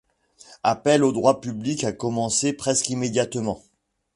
Appels 0.63 1.03
au 1.03 1.11
droit 1.11 1.41
public 1.41 1.83
a 1.83 1.91
commencé 1.91 2.53
presque 2.53 2.89
immédiatement. 2.89 3.61